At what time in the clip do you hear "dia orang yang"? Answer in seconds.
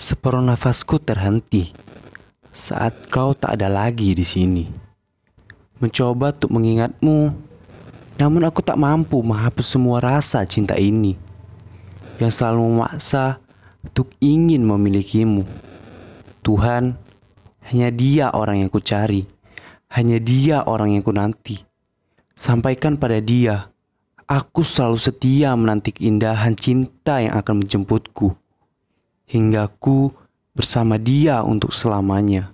17.92-18.72, 20.16-21.04